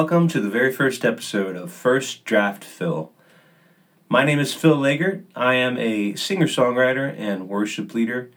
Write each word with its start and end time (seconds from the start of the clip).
welcome 0.00 0.28
to 0.28 0.40
the 0.40 0.48
very 0.48 0.72
first 0.72 1.04
episode 1.04 1.54
of 1.54 1.70
First 1.70 2.24
Draft 2.24 2.64
Phil. 2.64 3.12
My 4.08 4.24
name 4.24 4.38
is 4.38 4.54
Phil 4.54 4.78
Laeger. 4.78 5.24
I 5.36 5.56
am 5.56 5.76
a 5.76 6.14
singer 6.14 6.46
songwriter 6.46 7.14
and 7.18 7.50
worship 7.50 7.92
leader 7.92 8.30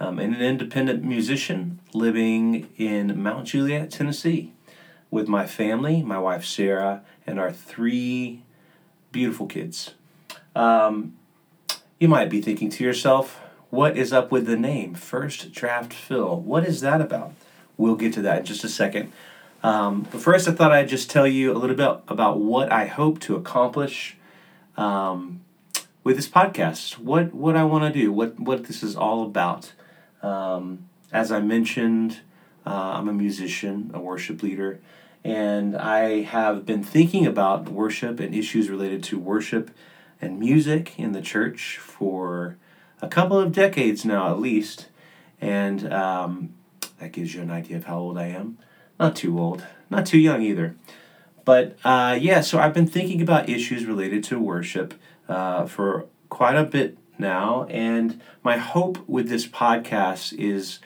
um, 0.00 0.18
and 0.18 0.34
an 0.34 0.40
independent 0.40 1.04
musician 1.04 1.78
living 1.92 2.70
in 2.78 3.22
Mount 3.22 3.48
Juliet, 3.48 3.90
Tennessee, 3.90 4.54
with 5.10 5.28
my 5.28 5.46
family, 5.46 6.02
my 6.02 6.18
wife 6.18 6.46
Sarah, 6.46 7.02
and 7.26 7.38
our 7.38 7.52
three 7.52 8.42
beautiful 9.12 9.46
kids. 9.46 9.92
Um, 10.56 11.18
you 11.98 12.08
might 12.08 12.30
be 12.30 12.40
thinking 12.40 12.70
to 12.70 12.82
yourself, 12.82 13.42
what 13.68 13.94
is 13.94 14.10
up 14.10 14.32
with 14.32 14.46
the 14.46 14.56
name 14.56 14.94
First 14.94 15.52
Draft 15.52 15.92
Phil? 15.92 16.40
What 16.40 16.64
is 16.64 16.80
that 16.80 17.02
about? 17.02 17.34
We'll 17.76 17.96
get 17.96 18.14
to 18.14 18.22
that 18.22 18.38
in 18.38 18.44
just 18.46 18.64
a 18.64 18.70
second. 18.70 19.12
Um, 19.62 20.06
but 20.10 20.20
first, 20.20 20.48
I 20.48 20.52
thought 20.52 20.72
I'd 20.72 20.88
just 20.88 21.10
tell 21.10 21.26
you 21.26 21.52
a 21.52 21.58
little 21.58 21.76
bit 21.76 22.02
about 22.08 22.38
what 22.38 22.72
I 22.72 22.86
hope 22.86 23.20
to 23.20 23.36
accomplish 23.36 24.16
um, 24.76 25.40
with 26.02 26.16
this 26.16 26.28
podcast. 26.28 26.98
What 26.98 27.34
what 27.34 27.56
I 27.56 27.64
want 27.64 27.92
to 27.92 28.00
do. 28.00 28.12
What 28.12 28.40
what 28.40 28.64
this 28.64 28.82
is 28.82 28.96
all 28.96 29.22
about. 29.22 29.72
Um, 30.22 30.88
as 31.12 31.32
I 31.32 31.40
mentioned, 31.40 32.20
uh, 32.66 32.70
I'm 32.70 33.08
a 33.08 33.12
musician, 33.12 33.90
a 33.92 34.00
worship 34.00 34.42
leader, 34.42 34.80
and 35.24 35.76
I 35.76 36.22
have 36.22 36.64
been 36.64 36.82
thinking 36.82 37.26
about 37.26 37.68
worship 37.68 38.20
and 38.20 38.34
issues 38.34 38.70
related 38.70 39.02
to 39.04 39.18
worship 39.18 39.70
and 40.20 40.38
music 40.38 40.98
in 40.98 41.12
the 41.12 41.22
church 41.22 41.78
for 41.78 42.56
a 43.02 43.08
couple 43.08 43.38
of 43.38 43.52
decades 43.52 44.04
now, 44.04 44.30
at 44.30 44.38
least. 44.38 44.88
And 45.40 45.90
um, 45.92 46.54
that 46.98 47.12
gives 47.12 47.34
you 47.34 47.40
an 47.40 47.50
idea 47.50 47.78
of 47.78 47.84
how 47.84 47.98
old 47.98 48.18
I 48.18 48.26
am. 48.26 48.58
Not 49.00 49.16
too 49.16 49.38
old, 49.38 49.64
not 49.88 50.04
too 50.04 50.18
young 50.18 50.42
either. 50.42 50.76
But 51.46 51.78
uh, 51.82 52.18
yeah, 52.20 52.42
so 52.42 52.58
I've 52.58 52.74
been 52.74 52.86
thinking 52.86 53.22
about 53.22 53.48
issues 53.48 53.86
related 53.86 54.22
to 54.24 54.38
worship 54.38 54.92
uh, 55.26 55.64
for 55.64 56.04
quite 56.28 56.54
a 56.54 56.64
bit 56.64 56.98
now. 57.18 57.64
And 57.70 58.20
my 58.44 58.58
hope 58.58 58.98
with 59.08 59.30
this 59.30 59.46
podcast 59.46 60.38
is 60.38 60.80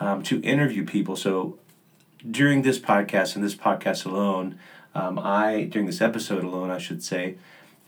um, 0.00 0.24
to 0.24 0.42
interview 0.42 0.84
people. 0.84 1.14
So 1.14 1.58
during 2.28 2.62
this 2.62 2.80
podcast 2.80 3.36
and 3.36 3.44
this 3.44 3.54
podcast 3.54 4.04
alone, 4.04 4.58
um, 4.92 5.20
I, 5.20 5.68
during 5.70 5.86
this 5.86 6.00
episode 6.00 6.42
alone, 6.42 6.70
I 6.70 6.78
should 6.78 7.04
say, 7.04 7.36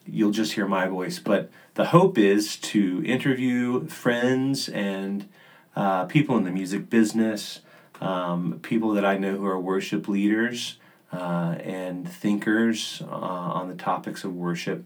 you'll 0.07 0.31
just 0.31 0.53
hear 0.53 0.69
my 0.69 0.87
voice. 0.87 1.19
But 1.19 1.51
the 1.75 1.87
hope 1.87 2.19
is 2.19 2.57
to 2.59 3.03
interview 3.05 3.89
friends 3.89 4.69
and 4.69 5.29
uh, 5.75 6.05
people 6.05 6.37
in 6.37 6.45
the 6.45 6.53
music 6.53 6.89
business, 6.89 7.61
um, 8.03 8.59
people 8.63 8.91
that 8.95 9.05
I 9.05 9.17
know 9.17 9.37
who 9.37 9.47
are 9.47 9.61
worship 9.61 10.09
leaders 10.09 10.77
uh, 11.13 11.57
and 11.63 12.11
thinkers 12.11 13.01
uh, 13.07 13.15
on 13.15 13.69
the 13.69 13.77
topics 13.77 14.25
of 14.25 14.35
worship. 14.35 14.85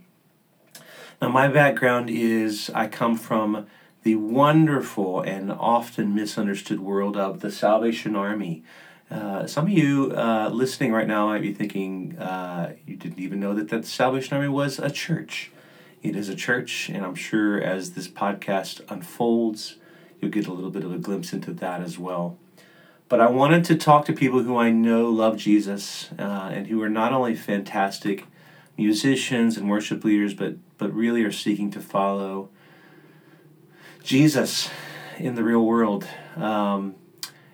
Now, 1.23 1.31
my 1.31 1.49
background 1.49 2.11
is 2.11 2.71
I 2.75 2.89
come 2.89 3.17
from 3.17 3.67
the 4.03 4.17
wonderful 4.17 5.23
and 5.23 5.51
often 5.51 6.15
misunderstood 6.15 6.79
world 6.79 7.17
of 7.17 7.41
the 7.41 7.51
Salvation 7.51 8.15
Army. 8.15 8.63
Uh, 9.11 9.47
some 9.47 9.65
of 9.65 9.71
you 9.71 10.13
uh, 10.15 10.51
listening 10.53 10.93
right 10.93 11.09
now 11.09 11.27
might 11.27 11.41
be 11.41 11.55
thinking 11.55 12.19
uh, 12.19 12.75
you 12.87 12.97
didn't 12.97 13.19
even 13.19 13.41
know 13.41 13.55
that, 13.55 13.71
that 13.71 13.83
the 13.83 13.89
Salvation 13.89 14.37
Army 14.37 14.49
was 14.49 14.79
a 14.79 14.91
church. 14.91 15.51
It 16.03 16.17
is 16.17 16.29
a 16.29 16.35
church, 16.35 16.91
and 16.91 17.05
I'm 17.05 17.15
sure 17.15 17.63
as 17.63 17.93
this 17.93 18.09
podcast 18.09 18.83
unfolds, 18.91 19.77
you'll 20.21 20.31
get 20.31 20.47
a 20.47 20.53
little 20.53 20.71
bit 20.71 20.85
of 20.85 20.93
a 20.93 20.99
glimpse 20.99 21.33
into 21.33 21.53
that 21.55 21.81
as 21.81 21.99
well. 21.99 22.37
But 23.09 23.21
I 23.21 23.29
wanted 23.29 23.65
to 23.67 23.77
talk 23.77 24.05
to 24.07 24.13
people 24.13 24.43
who 24.43 24.57
I 24.57 24.71
know 24.71 25.09
love 25.09 25.37
Jesus 25.37 26.11
uh, 26.19 26.51
and 26.53 26.67
who 26.67 26.83
are 26.83 26.89
not 26.89 27.13
only 27.13 27.37
fantastic 27.37 28.25
musicians 28.77 29.57
and 29.57 29.71
worship 29.71 30.03
leaders, 30.05 30.35
but, 30.35 30.57
but 30.77 30.93
really 30.93 31.23
are 31.23 31.33
seeking 31.33 31.71
to 31.71 31.81
follow 31.81 32.49
Jesus 34.03 34.71
in 35.19 35.35
the 35.37 35.45
real 35.45 35.65
world. 35.65 36.07
Um, 36.37 36.97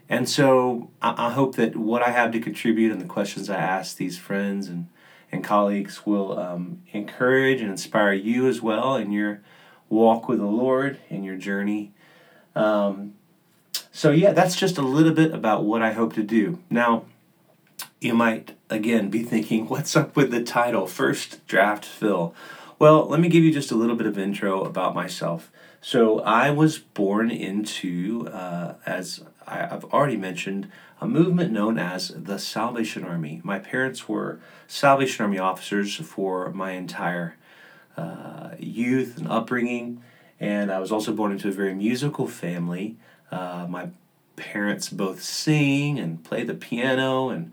and 0.09 0.29
so 0.29 0.91
I, 1.01 1.29
I 1.29 1.31
hope 1.31 1.57
that 1.57 1.77
what 1.77 2.03
I 2.03 2.11
have 2.11 2.33
to 2.33 2.41
contribute 2.41 2.91
and 2.91 3.01
the 3.01 3.07
questions 3.07 3.51
I 3.51 3.57
ask 3.57 3.97
these 3.97 4.19
friends 4.19 4.69
and, 4.69 4.89
and 5.31 5.45
colleagues 5.45 6.07
will 6.07 6.39
um, 6.39 6.83
encourage 6.93 7.61
and 7.61 7.71
inspire 7.71 8.13
you 8.13 8.49
as 8.49 8.61
well 8.63 8.97
in 8.97 9.13
your 9.13 9.43
walk 9.89 10.29
with 10.29 10.39
the 10.39 10.47
Lord, 10.47 10.99
in 11.11 11.23
your 11.23 11.37
journey. 11.37 11.93
Um, 12.55 13.15
so, 13.93 14.11
yeah, 14.11 14.33
that's 14.33 14.57
just 14.57 14.79
a 14.79 14.83
little 14.83 15.13
bit 15.13 15.33
about 15.33 15.65
what 15.65 15.83
I 15.83 15.93
hope 15.93 16.15
to 16.15 16.23
do. 16.23 16.59
Now, 16.71 17.05
you 18.01 18.15
might 18.15 18.57
again 18.71 19.11
be 19.11 19.23
thinking, 19.23 19.69
what's 19.69 19.95
up 19.95 20.17
with 20.17 20.31
the 20.31 20.43
title, 20.43 20.87
First 20.87 21.47
Draft 21.47 21.85
Phil? 21.85 22.35
Well, 22.79 23.07
let 23.07 23.21
me 23.21 23.29
give 23.29 23.45
you 23.45 23.53
just 23.53 23.71
a 23.71 23.77
little 23.77 23.95
bit 23.95 24.07
of 24.07 24.19
intro 24.19 24.65
about 24.65 24.95
myself. 24.95 25.53
So, 25.81 26.21
I 26.21 26.51
was 26.51 26.79
born 26.79 27.31
into, 27.31 28.29
uh, 28.29 28.75
as 28.87 29.23
I've 29.47 29.85
already 29.85 30.17
mentioned, 30.17 30.71
a 31.01 31.07
movement 31.07 31.53
known 31.53 31.79
as 31.79 32.09
the 32.09 32.39
Salvation 32.39 33.05
Army. 33.05 33.41
My 33.45 33.59
parents 33.59 34.09
were 34.09 34.39
Salvation 34.69 35.25
Army 35.25 35.39
officers 35.39 35.97
for 35.97 36.51
my 36.53 36.73
entire 36.73 37.37
uh, 37.97 38.51
youth 38.59 39.19
and 39.19 39.29
upbringing, 39.29 40.03
and 40.39 40.71
I 40.71 40.79
was 40.79 40.93
also 40.93 41.13
born 41.13 41.33
into 41.33 41.49
a 41.49 41.53
very 41.53 41.75
musical 41.75 42.27
family. 42.27 42.97
Uh, 43.33 43.67
my 43.69 43.89
parents 44.37 44.89
both 44.91 45.23
sing 45.23 45.99
and 45.99 46.23
play 46.23 46.45
the 46.45 46.55
piano, 46.55 47.31
and 47.31 47.53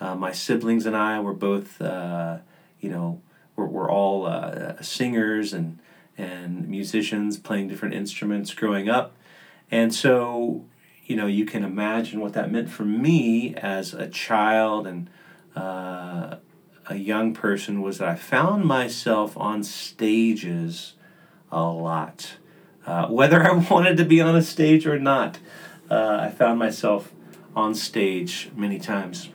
uh, 0.00 0.14
my 0.14 0.32
siblings 0.32 0.84
and 0.84 0.96
I 0.96 1.20
were 1.20 1.32
both, 1.32 1.80
uh, 1.80 2.38
you 2.80 2.90
know, 2.90 3.22
we're, 3.56 3.66
we're 3.66 3.90
all 3.90 4.26
uh, 4.26 4.80
singers 4.82 5.52
and 5.52 5.78
and 6.18 6.68
musicians 6.68 7.38
playing 7.38 7.68
different 7.68 7.94
instruments 7.94 8.52
growing 8.52 8.90
up, 8.90 9.14
and 9.70 9.94
so 9.94 10.64
you 11.06 11.16
know 11.16 11.26
you 11.26 11.46
can 11.46 11.64
imagine 11.64 12.20
what 12.20 12.34
that 12.34 12.50
meant 12.50 12.68
for 12.68 12.84
me 12.84 13.54
as 13.54 13.94
a 13.94 14.08
child 14.08 14.86
and 14.86 15.08
uh, 15.56 16.36
a 16.88 16.96
young 16.96 17.32
person 17.32 17.80
was 17.80 17.98
that 17.98 18.08
I 18.08 18.14
found 18.16 18.64
myself 18.64 19.36
on 19.36 19.62
stages 19.62 20.94
a 21.50 21.62
lot. 21.62 22.36
Uh, 22.86 23.06
whether 23.08 23.42
I 23.42 23.52
wanted 23.70 23.96
to 23.98 24.04
be 24.04 24.20
on 24.20 24.36
a 24.36 24.42
stage 24.42 24.86
or 24.86 24.98
not, 24.98 25.38
uh, 25.90 26.18
I 26.20 26.30
found 26.30 26.58
myself 26.58 27.12
on 27.54 27.74
stage 27.74 28.50
many 28.54 28.78
times, 28.78 29.30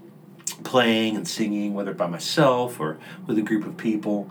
playing 0.64 1.16
and 1.16 1.28
singing, 1.28 1.74
whether 1.74 1.94
by 1.94 2.08
myself 2.08 2.80
or 2.80 2.98
with 3.28 3.38
a 3.38 3.42
group 3.42 3.66
of 3.66 3.78
people. 3.78 4.30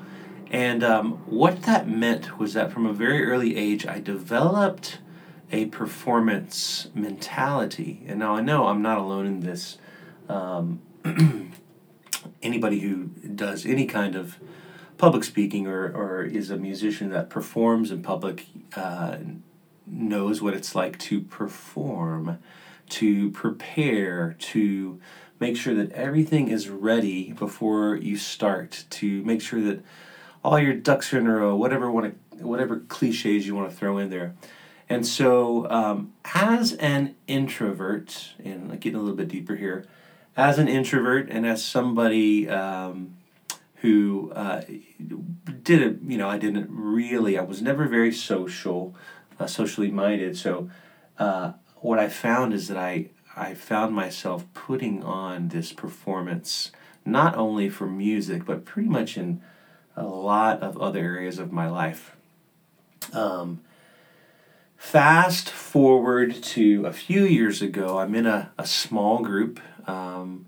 And 0.50 0.82
um, 0.82 1.12
what 1.26 1.62
that 1.62 1.88
meant 1.88 2.38
was 2.38 2.54
that 2.54 2.72
from 2.72 2.86
a 2.86 2.92
very 2.92 3.24
early 3.24 3.56
age, 3.56 3.86
I 3.86 4.00
developed 4.00 4.98
a 5.50 5.66
performance 5.66 6.88
mentality. 6.94 8.04
And 8.06 8.18
now 8.18 8.36
I 8.36 8.40
know 8.40 8.66
I'm 8.66 8.82
not 8.82 8.98
alone 8.98 9.26
in 9.26 9.40
this. 9.40 9.78
Um, 10.28 10.80
anybody 12.42 12.80
who 12.80 13.06
does 13.34 13.66
any 13.66 13.86
kind 13.86 14.16
of 14.16 14.38
public 15.04 15.22
speaking 15.22 15.66
or, 15.66 15.84
or 15.94 16.24
is 16.24 16.48
a 16.48 16.56
musician 16.56 17.10
that 17.10 17.28
performs 17.28 17.90
in 17.90 18.02
public 18.02 18.46
uh, 18.74 19.18
knows 19.86 20.40
what 20.40 20.54
it's 20.54 20.74
like 20.74 20.98
to 20.98 21.20
perform, 21.20 22.38
to 22.88 23.30
prepare, 23.32 24.34
to 24.38 24.98
make 25.38 25.58
sure 25.58 25.74
that 25.74 25.92
everything 25.92 26.48
is 26.48 26.70
ready 26.70 27.34
before 27.34 27.96
you 27.96 28.16
start, 28.16 28.86
to 28.88 29.22
make 29.24 29.42
sure 29.42 29.60
that 29.60 29.84
all 30.42 30.58
your 30.58 30.72
ducks 30.72 31.12
are 31.12 31.18
in 31.18 31.26
a 31.26 31.36
row, 31.36 31.54
whatever 31.54 31.90
want 31.90 32.16
whatever 32.40 32.78
cliches 32.78 33.46
you 33.46 33.54
want 33.54 33.68
to 33.68 33.76
throw 33.76 33.98
in 33.98 34.08
there. 34.08 34.34
And 34.88 35.06
so, 35.06 35.70
um, 35.70 36.14
as 36.34 36.72
an 36.76 37.14
introvert, 37.26 38.32
and 38.42 38.80
getting 38.80 38.98
a 38.98 39.02
little 39.02 39.16
bit 39.16 39.28
deeper 39.28 39.56
here, 39.56 39.84
as 40.34 40.58
an 40.58 40.66
introvert 40.66 41.28
and 41.28 41.44
as 41.44 41.62
somebody 41.62 42.48
um, 42.48 43.18
who 43.84 44.32
uh, 44.34 44.62
didn't, 45.62 46.10
you 46.10 46.16
know, 46.16 46.26
I 46.26 46.38
didn't 46.38 46.70
really, 46.70 47.36
I 47.36 47.42
was 47.42 47.60
never 47.60 47.86
very 47.86 48.14
social, 48.14 48.94
uh, 49.38 49.46
socially 49.46 49.90
minded. 49.90 50.38
So 50.38 50.70
uh, 51.18 51.52
what 51.82 51.98
I 51.98 52.08
found 52.08 52.54
is 52.54 52.68
that 52.68 52.78
I, 52.78 53.10
I 53.36 53.52
found 53.52 53.94
myself 53.94 54.46
putting 54.54 55.04
on 55.04 55.48
this 55.48 55.74
performance, 55.74 56.72
not 57.04 57.36
only 57.36 57.68
for 57.68 57.86
music, 57.86 58.46
but 58.46 58.64
pretty 58.64 58.88
much 58.88 59.18
in 59.18 59.42
a 59.94 60.06
lot 60.06 60.62
of 60.62 60.78
other 60.78 61.00
areas 61.00 61.38
of 61.38 61.52
my 61.52 61.68
life. 61.68 62.16
Um, 63.12 63.60
fast 64.78 65.50
forward 65.50 66.42
to 66.42 66.86
a 66.86 66.92
few 66.94 67.26
years 67.26 67.60
ago, 67.60 67.98
I'm 67.98 68.14
in 68.14 68.24
a, 68.24 68.50
a 68.56 68.66
small 68.66 69.18
group 69.18 69.60
um, 69.86 70.46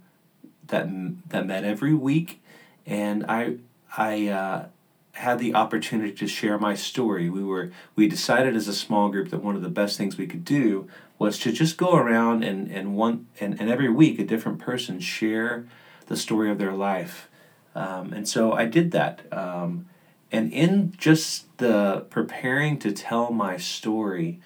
that, 0.69 0.89
that 1.29 1.47
met 1.47 1.65
every 1.65 1.93
week 1.93 2.41
and 2.87 3.25
I 3.29 3.57
I 3.97 4.29
uh, 4.29 4.67
had 5.13 5.39
the 5.39 5.55
opportunity 5.55 6.13
to 6.13 6.27
share 6.27 6.59
my 6.59 6.75
story. 6.75 7.29
We 7.31 7.43
were 7.45 7.71
we 7.97 8.09
decided 8.09 8.57
as 8.57 8.69
a 8.69 8.75
small 8.75 9.09
group 9.09 9.31
that 9.31 9.43
one 9.43 9.57
of 9.57 9.63
the 9.63 9.69
best 9.69 9.97
things 9.97 10.17
we 10.19 10.27
could 10.27 10.45
do 10.45 10.89
was 11.19 11.39
to 11.41 11.53
just 11.53 11.77
go 11.77 11.95
around 11.97 12.45
and 12.45 12.71
and 12.71 12.97
one 12.97 13.27
and, 13.41 13.61
and 13.61 13.71
every 13.71 13.89
week 13.91 14.19
a 14.19 14.25
different 14.25 14.59
person 14.59 15.01
share 15.01 15.67
the 16.07 16.17
story 16.17 16.51
of 16.51 16.59
their 16.59 16.73
life 16.73 17.29
Um, 17.75 18.13
and 18.13 18.29
so 18.29 18.53
I 18.53 18.67
did 18.67 18.91
that. 18.93 19.23
Um, 19.33 19.87
and 20.33 20.53
in 20.53 20.95
just 20.97 21.47
the 21.59 22.07
preparing 22.11 22.79
to 22.81 22.93
tell 22.93 23.31
my 23.33 23.57
story, 23.59 24.41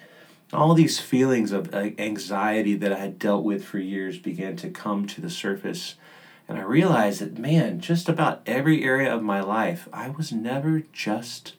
all 0.53 0.73
these 0.73 0.99
feelings 0.99 1.51
of 1.51 1.73
anxiety 1.73 2.75
that 2.75 2.91
I 2.93 2.97
had 2.99 3.19
dealt 3.19 3.43
with 3.43 3.63
for 3.65 3.79
years 3.79 4.17
began 4.17 4.55
to 4.57 4.69
come 4.69 5.07
to 5.07 5.21
the 5.21 5.29
surface. 5.29 5.95
And 6.51 6.59
I 6.59 6.63
realized 6.63 7.21
that, 7.21 7.37
man, 7.37 7.79
just 7.79 8.09
about 8.09 8.41
every 8.45 8.83
area 8.83 9.15
of 9.15 9.23
my 9.23 9.39
life, 9.39 9.87
I 9.93 10.09
was 10.09 10.33
never 10.33 10.83
just 10.91 11.53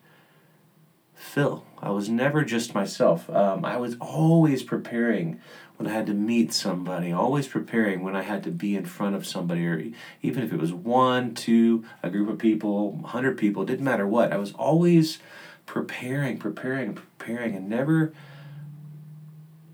Phil. 1.15 1.65
I 1.79 1.89
was 1.89 2.11
never 2.11 2.45
just 2.45 2.75
myself. 2.75 3.31
Um, 3.31 3.65
I 3.65 3.79
was 3.79 3.97
always 4.03 4.63
preparing 4.63 5.41
when 5.79 5.89
I 5.89 5.95
had 5.95 6.05
to 6.09 6.13
meet 6.13 6.53
somebody, 6.53 7.11
always 7.11 7.49
preparing 7.49 8.03
when 8.03 8.15
I 8.15 8.21
had 8.21 8.43
to 8.43 8.51
be 8.51 8.77
in 8.77 8.85
front 8.85 9.17
of 9.17 9.27
somebody, 9.27 9.67
or 9.67 9.83
even 10.21 10.43
if 10.43 10.53
it 10.53 10.61
was 10.61 10.75
one, 10.75 11.33
two, 11.33 11.87
a 12.03 12.11
group 12.11 12.29
of 12.29 12.37
people, 12.37 12.93
100 12.93 13.39
people, 13.39 13.65
didn't 13.65 13.87
matter 13.87 14.07
what. 14.07 14.31
I 14.31 14.37
was 14.37 14.53
always 14.53 15.21
preparing, 15.65 16.37
preparing, 16.37 16.93
preparing, 16.93 17.57
and 17.57 17.67
never 17.67 18.13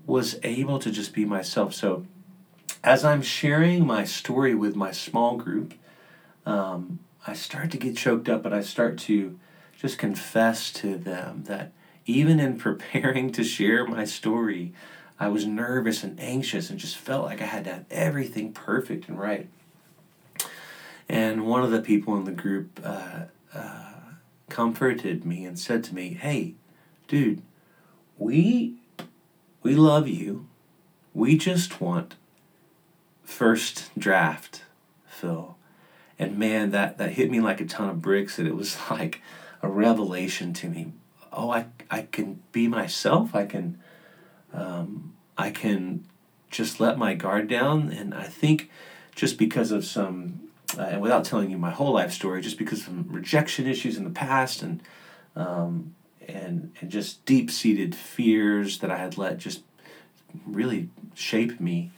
was 0.05 0.39
able 0.43 0.79
to 0.79 0.89
just 0.89 1.13
be 1.13 1.25
myself. 1.25 1.73
So, 1.73 2.05
as 2.83 3.03
I'm 3.03 3.21
sharing 3.21 3.85
my 3.85 4.05
story 4.05 4.55
with 4.55 4.75
my 4.75 4.91
small 4.91 5.37
group, 5.37 5.73
um, 6.45 6.99
I 7.27 7.33
start 7.33 7.71
to 7.71 7.77
get 7.77 7.97
choked 7.97 8.29
up 8.29 8.45
and 8.45 8.55
I 8.55 8.61
start 8.61 8.97
to 8.99 9.37
just 9.77 9.97
confess 9.97 10.71
to 10.73 10.97
them 10.97 11.43
that 11.45 11.71
even 12.05 12.39
in 12.39 12.57
preparing 12.57 13.31
to 13.33 13.43
share 13.43 13.85
my 13.85 14.05
story, 14.05 14.73
I 15.19 15.27
was 15.27 15.45
nervous 15.45 16.03
and 16.03 16.19
anxious 16.19 16.69
and 16.69 16.79
just 16.79 16.97
felt 16.97 17.25
like 17.25 17.41
I 17.41 17.45
had 17.45 17.65
to 17.65 17.71
have 17.71 17.85
everything 17.91 18.53
perfect 18.53 19.09
and 19.09 19.19
right. 19.19 19.49
And 21.09 21.45
one 21.45 21.63
of 21.63 21.71
the 21.71 21.81
people 21.81 22.15
in 22.17 22.23
the 22.23 22.31
group 22.31 22.79
uh, 22.83 23.23
uh, 23.53 23.93
comforted 24.47 25.25
me 25.25 25.43
and 25.43 25.57
said 25.57 25.83
to 25.85 25.95
me, 25.95 26.13
"Hey, 26.13 26.53
dude, 27.07 27.41
we 28.17 28.75
we 29.63 29.75
love 29.75 30.07
you. 30.07 30.47
We 31.13 31.35
just 31.37 31.81
want 31.81 32.15
first 33.29 33.89
draft, 33.97 34.63
Phil." 35.07 35.55
And 36.17 36.37
man, 36.37 36.71
that 36.71 36.97
that 36.97 37.11
hit 37.11 37.31
me 37.31 37.39
like 37.39 37.61
a 37.61 37.65
ton 37.65 37.89
of 37.89 38.01
bricks, 38.01 38.39
and 38.39 38.47
it 38.47 38.55
was 38.55 38.77
like 38.89 39.21
a 39.61 39.69
revelation 39.69 40.53
to 40.53 40.69
me. 40.69 40.93
Oh, 41.31 41.51
I 41.51 41.67
I 41.89 42.03
can 42.03 42.41
be 42.51 42.67
myself. 42.67 43.35
I 43.35 43.45
can 43.45 43.79
um, 44.53 45.15
I 45.37 45.51
can 45.51 46.05
just 46.49 46.79
let 46.79 46.97
my 46.97 47.13
guard 47.13 47.47
down. 47.47 47.91
And 47.91 48.13
I 48.13 48.23
think 48.23 48.69
just 49.15 49.37
because 49.37 49.71
of 49.71 49.85
some, 49.85 50.49
uh, 50.77 50.83
and 50.83 51.01
without 51.01 51.25
telling 51.25 51.49
you 51.49 51.57
my 51.57 51.71
whole 51.71 51.93
life 51.93 52.11
story, 52.11 52.41
just 52.41 52.57
because 52.57 52.79
of 52.79 52.85
some 52.85 53.05
rejection 53.09 53.67
issues 53.67 53.97
in 53.97 54.03
the 54.03 54.09
past 54.09 54.61
and 54.61 54.81
um, 55.35 55.95
and 56.27 56.73
and 56.81 56.89
just 56.89 57.23
deep 57.25 57.49
seated 57.49 57.95
fears 57.95 58.79
that 58.79 58.91
I 58.91 58.97
had 58.97 59.17
let 59.17 59.37
just 59.37 59.61
really 60.45 60.89
shape 61.13 61.59
me. 61.59 61.91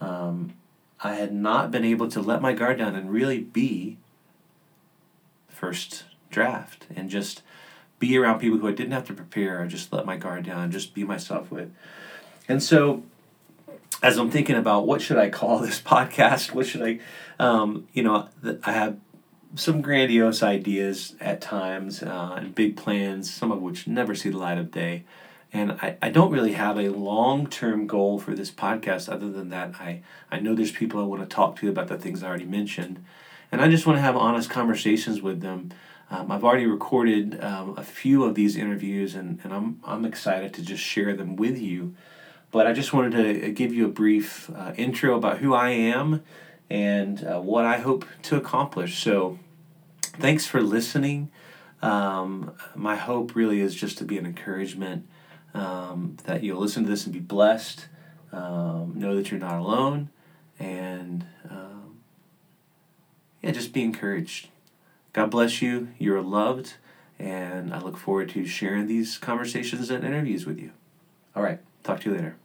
Um, 0.00 0.54
I 1.00 1.14
had 1.14 1.32
not 1.32 1.70
been 1.70 1.84
able 1.84 2.08
to 2.08 2.20
let 2.20 2.42
my 2.42 2.52
guard 2.52 2.78
down 2.78 2.94
and 2.94 3.10
really 3.10 3.38
be 3.38 3.98
first 5.48 6.04
draft 6.30 6.86
and 6.94 7.08
just 7.08 7.42
be 7.98 8.16
around 8.16 8.38
people 8.38 8.58
who 8.58 8.68
I 8.68 8.72
didn't 8.72 8.92
have 8.92 9.06
to 9.06 9.12
prepare. 9.12 9.62
I 9.62 9.66
just 9.66 9.92
let 9.92 10.06
my 10.06 10.16
guard 10.16 10.44
down 10.44 10.64
and 10.64 10.72
just 10.72 10.94
be 10.94 11.04
myself 11.04 11.50
with. 11.50 11.72
And 12.48 12.62
so, 12.62 13.02
as 14.02 14.16
I'm 14.16 14.30
thinking 14.30 14.56
about 14.56 14.86
what 14.86 15.02
should 15.02 15.18
I 15.18 15.30
call 15.30 15.58
this 15.60 15.80
podcast, 15.80 16.52
what 16.52 16.66
should 16.66 16.82
I, 16.82 17.00
um, 17.38 17.88
you 17.92 18.02
know, 18.02 18.28
I 18.64 18.72
have 18.72 18.98
some 19.54 19.80
grandiose 19.80 20.42
ideas 20.42 21.14
at 21.20 21.40
times 21.40 22.02
uh, 22.02 22.34
and 22.36 22.54
big 22.54 22.76
plans, 22.76 23.32
some 23.32 23.50
of 23.50 23.60
which 23.60 23.86
never 23.86 24.14
see 24.14 24.28
the 24.30 24.38
light 24.38 24.58
of 24.58 24.70
day. 24.70 25.04
And 25.52 25.72
I, 25.72 25.96
I 26.02 26.10
don't 26.10 26.30
really 26.30 26.52
have 26.52 26.78
a 26.78 26.90
long 26.90 27.46
term 27.46 27.86
goal 27.86 28.18
for 28.18 28.34
this 28.34 28.50
podcast 28.50 29.10
other 29.10 29.30
than 29.30 29.48
that 29.50 29.74
I, 29.80 30.02
I 30.30 30.40
know 30.40 30.54
there's 30.54 30.72
people 30.72 31.00
I 31.00 31.04
want 31.04 31.22
to 31.22 31.34
talk 31.34 31.56
to 31.56 31.68
about 31.68 31.88
the 31.88 31.98
things 31.98 32.22
I 32.22 32.28
already 32.28 32.44
mentioned. 32.44 33.04
And 33.50 33.62
I 33.62 33.68
just 33.68 33.86
want 33.86 33.96
to 33.96 34.02
have 34.02 34.16
honest 34.16 34.50
conversations 34.50 35.22
with 35.22 35.40
them 35.40 35.70
um, 36.10 36.32
I've 36.32 36.44
already 36.44 36.66
recorded 36.66 37.42
um, 37.42 37.74
a 37.76 37.82
few 37.82 38.24
of 38.24 38.34
these 38.34 38.56
interviews, 38.56 39.14
and, 39.14 39.40
and 39.44 39.52
I'm, 39.52 39.80
I'm 39.84 40.04
excited 40.04 40.54
to 40.54 40.62
just 40.62 40.82
share 40.82 41.14
them 41.14 41.36
with 41.36 41.58
you. 41.58 41.94
But 42.50 42.66
I 42.66 42.72
just 42.72 42.94
wanted 42.94 43.12
to 43.12 43.48
uh, 43.48 43.52
give 43.54 43.74
you 43.74 43.84
a 43.84 43.90
brief 43.90 44.50
uh, 44.56 44.72
intro 44.76 45.16
about 45.16 45.38
who 45.38 45.52
I 45.52 45.70
am 45.70 46.22
and 46.70 47.22
uh, 47.26 47.40
what 47.40 47.66
I 47.66 47.78
hope 47.78 48.06
to 48.22 48.36
accomplish. 48.36 49.02
So, 49.02 49.38
thanks 50.02 50.46
for 50.46 50.62
listening. 50.62 51.30
Um, 51.82 52.54
my 52.74 52.96
hope 52.96 53.34
really 53.34 53.60
is 53.60 53.74
just 53.74 53.98
to 53.98 54.04
be 54.04 54.16
an 54.16 54.24
encouragement 54.24 55.06
um, 55.54 56.16
that 56.24 56.42
you'll 56.42 56.60
listen 56.60 56.84
to 56.84 56.90
this 56.90 57.04
and 57.04 57.12
be 57.12 57.20
blessed. 57.20 57.88
Um, 58.32 58.92
know 58.94 59.16
that 59.16 59.30
you're 59.30 59.40
not 59.40 59.58
alone, 59.58 60.10
and 60.58 61.24
um, 61.48 62.00
yeah, 63.42 63.52
just 63.52 63.72
be 63.72 63.82
encouraged. 63.82 64.48
God 65.12 65.30
bless 65.30 65.62
you. 65.62 65.88
You're 65.98 66.22
loved. 66.22 66.74
And 67.18 67.74
I 67.74 67.80
look 67.80 67.96
forward 67.96 68.28
to 68.30 68.46
sharing 68.46 68.86
these 68.86 69.18
conversations 69.18 69.90
and 69.90 70.04
interviews 70.04 70.46
with 70.46 70.58
you. 70.58 70.70
All 71.34 71.42
right. 71.42 71.58
Talk 71.82 72.00
to 72.00 72.10
you 72.10 72.16
later. 72.16 72.36